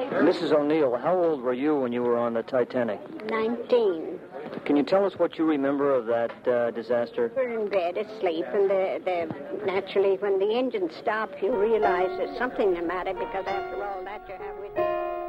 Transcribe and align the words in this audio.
Mrs. 0.00 0.50
O'Neill, 0.50 0.96
how 0.96 1.16
old 1.16 1.40
were 1.40 1.52
you 1.52 1.76
when 1.76 1.92
you 1.92 2.02
were 2.02 2.18
on 2.18 2.34
the 2.34 2.42
Titanic? 2.42 2.98
19. 3.30 4.18
Can 4.64 4.76
you 4.76 4.82
tell 4.82 5.04
us 5.04 5.12
what 5.18 5.38
you 5.38 5.44
remember 5.44 5.94
of 5.94 6.06
that 6.06 6.48
uh, 6.48 6.72
disaster? 6.72 7.30
We're 7.36 7.60
in 7.60 7.68
bed 7.68 7.96
asleep, 7.96 8.44
and 8.52 8.68
the, 8.68 9.00
the, 9.04 9.64
naturally, 9.64 10.16
when 10.16 10.40
the 10.40 10.52
engine 10.52 10.90
stopped, 10.98 11.40
you 11.40 11.54
realize 11.54 12.08
there's 12.18 12.36
something 12.36 12.74
the 12.74 12.82
matter 12.82 13.14
because 13.14 13.46
after 13.46 13.84
all 13.84 14.02
that 14.02 14.28
you 14.28 14.34
have 14.34 14.56
with 14.58 14.72
you 14.74 14.82
all 14.82 15.20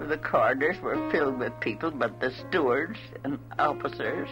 time. 0.00 0.08
The 0.08 0.18
corridors 0.18 0.80
were 0.80 1.08
filled 1.12 1.38
with 1.38 1.52
people, 1.60 1.92
but 1.92 2.18
the 2.18 2.32
stewards 2.48 2.98
and 3.22 3.38
officers 3.60 4.28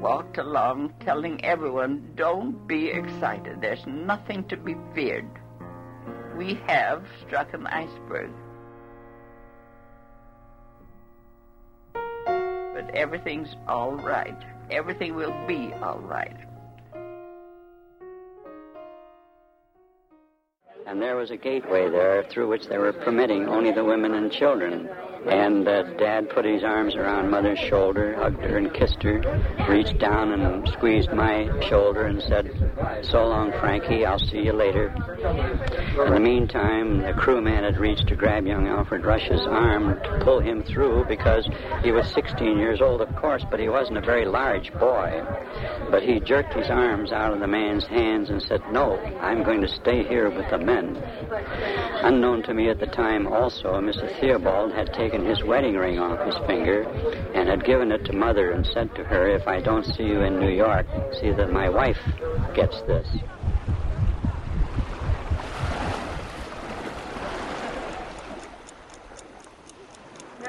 walked 0.00 0.38
along 0.38 0.94
telling 1.00 1.44
everyone, 1.44 2.12
don't 2.14 2.66
be 2.68 2.88
excited. 2.88 3.60
There's 3.60 3.84
nothing 3.86 4.44
to 4.44 4.56
be 4.56 4.76
feared. 4.94 5.28
We 6.40 6.54
have 6.68 7.04
struck 7.26 7.52
an 7.52 7.66
iceberg. 7.66 8.30
But 11.92 12.94
everything's 12.94 13.54
all 13.68 13.92
right. 13.92 14.42
Everything 14.70 15.16
will 15.16 15.36
be 15.46 15.70
all 15.82 15.98
right. 15.98 16.34
And 20.86 21.00
there 21.00 21.16
was 21.16 21.30
a 21.30 21.36
gateway 21.36 21.88
there 21.90 22.24
through 22.24 22.48
which 22.48 22.66
they 22.66 22.78
were 22.78 22.92
permitting 22.92 23.48
only 23.48 23.70
the 23.70 23.84
women 23.84 24.14
and 24.14 24.32
children. 24.32 24.88
And 25.26 25.68
uh, 25.68 25.82
Dad 25.98 26.30
put 26.30 26.46
his 26.46 26.64
arms 26.64 26.94
around 26.94 27.30
Mother's 27.30 27.58
shoulder, 27.58 28.16
hugged 28.16 28.42
her 28.42 28.56
and 28.56 28.72
kissed 28.72 29.02
her, 29.02 29.20
reached 29.68 29.98
down 29.98 30.32
and 30.32 30.66
squeezed 30.70 31.12
my 31.12 31.46
shoulder 31.68 32.06
and 32.06 32.22
said, 32.22 32.50
So 33.02 33.26
long, 33.26 33.52
Frankie, 33.52 34.06
I'll 34.06 34.18
see 34.18 34.38
you 34.38 34.54
later. 34.54 34.88
In 36.06 36.14
the 36.14 36.20
meantime, 36.20 37.02
the 37.02 37.12
crewman 37.12 37.64
had 37.64 37.76
reached 37.76 38.08
to 38.08 38.16
grab 38.16 38.46
young 38.46 38.66
Alfred 38.66 39.04
Rush's 39.04 39.46
arm 39.46 40.00
to 40.02 40.20
pull 40.24 40.40
him 40.40 40.62
through 40.62 41.04
because 41.04 41.46
he 41.82 41.92
was 41.92 42.06
16 42.08 42.58
years 42.58 42.80
old, 42.80 43.02
of 43.02 43.14
course, 43.16 43.44
but 43.50 43.60
he 43.60 43.68
wasn't 43.68 43.98
a 43.98 44.00
very 44.00 44.24
large 44.24 44.72
boy. 44.72 45.22
But 45.90 46.02
he 46.02 46.20
jerked 46.20 46.54
his 46.54 46.70
arms 46.70 47.12
out 47.12 47.34
of 47.34 47.40
the 47.40 47.46
man's 47.46 47.86
hands 47.86 48.30
and 48.30 48.42
said, 48.42 48.62
No, 48.72 48.96
I'm 49.20 49.42
going 49.42 49.60
to 49.60 49.68
stay 49.68 50.02
here 50.04 50.30
with 50.30 50.48
the 50.48 50.58
men. 50.70 51.02
Unknown 52.02 52.42
to 52.44 52.54
me 52.54 52.70
at 52.70 52.80
the 52.80 52.86
time, 52.86 53.26
also, 53.26 53.80
Mr. 53.80 54.08
Theobald 54.18 54.72
had 54.72 54.92
taken 54.94 55.10
taken 55.10 55.24
his 55.24 55.42
wedding 55.42 55.74
ring 55.74 55.98
off 55.98 56.24
his 56.24 56.36
finger 56.46 56.82
and 57.34 57.48
had 57.48 57.64
given 57.64 57.90
it 57.90 58.04
to 58.04 58.12
Mother 58.12 58.52
and 58.52 58.66
said 58.66 58.94
to 58.94 59.04
her, 59.04 59.28
If 59.28 59.48
I 59.48 59.60
don't 59.60 59.84
see 59.84 60.04
you 60.04 60.20
in 60.20 60.38
New 60.38 60.50
York, 60.50 60.86
see 61.20 61.32
that 61.32 61.52
my 61.52 61.68
wife 61.68 61.98
gets 62.54 62.80
this. 62.82 63.08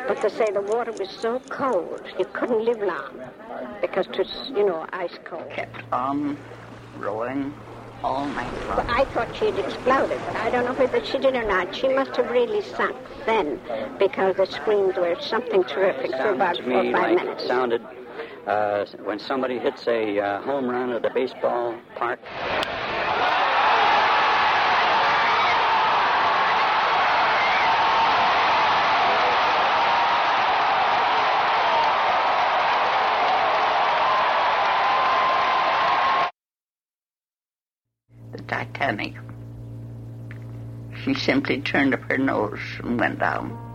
But 0.08 0.22
to 0.22 0.30
say 0.30 0.52
the 0.52 0.62
water 0.62 0.92
was 0.92 1.10
so 1.10 1.40
cold, 1.50 2.02
you 2.20 2.26
couldn't 2.26 2.64
live 2.64 2.82
long 2.82 3.20
because 3.82 4.06
it 4.08 4.18
was, 4.18 4.52
you 4.54 4.66
know, 4.66 4.86
ice 4.92 5.18
cold. 5.24 5.50
Kept 5.50 5.82
on 5.92 6.38
rowing 6.98 7.54
all 8.04 8.28
night 8.28 8.52
long. 8.68 8.80
I 8.90 9.06
thought 9.06 9.36
she 9.36 9.46
had 9.46 9.60
exploded, 9.60 10.20
but 10.26 10.36
I 10.36 10.50
don't 10.50 10.66
know 10.66 10.74
whether 10.74 11.04
she 11.04 11.18
did 11.18 11.36
or 11.36 11.48
not. 11.48 11.76
She 11.76 11.88
must 11.88 12.16
have 12.16 12.30
really 12.30 12.62
sunk 12.62 12.96
then 13.26 13.60
because 14.00 14.36
the 14.36 14.46
screams 14.46 14.96
were 14.96 15.16
something 15.20 15.64
terrific 15.64 16.12
for 16.12 16.34
about 16.34 16.56
to 16.56 16.64
four 16.64 16.74
or 16.74 16.84
me 16.84 16.92
five 16.92 17.02
like 17.02 17.16
minutes. 17.16 17.44
It 17.44 17.48
sounded 17.48 17.82
uh, 18.48 18.86
when 19.04 19.20
somebody 19.20 19.60
hits 19.60 19.88
a 19.88 20.20
uh, 20.20 20.42
home 20.42 20.70
run 20.70 20.92
at 20.92 21.06
a 21.06 21.14
baseball 21.14 21.76
park. 21.96 22.20
The 38.32 38.42
Titanic. 38.44 39.16
She 41.04 41.14
simply 41.14 41.62
turned 41.62 41.94
up 41.94 42.02
her 42.04 42.18
nose 42.18 42.60
and 42.84 43.00
went 43.00 43.20
down. 43.20 43.71